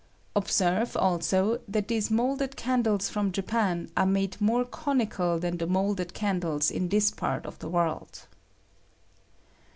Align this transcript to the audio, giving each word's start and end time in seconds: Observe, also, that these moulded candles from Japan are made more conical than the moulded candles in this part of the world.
Observe, 0.35 0.97
also, 0.97 1.59
that 1.67 1.87
these 1.87 2.09
moulded 2.09 2.55
candles 2.55 3.07
from 3.07 3.31
Japan 3.31 3.87
are 3.95 4.07
made 4.07 4.41
more 4.41 4.65
conical 4.65 5.37
than 5.37 5.57
the 5.57 5.67
moulded 5.67 6.15
candles 6.15 6.71
in 6.71 6.89
this 6.89 7.11
part 7.11 7.45
of 7.45 7.59
the 7.59 7.69
world. 7.69 8.25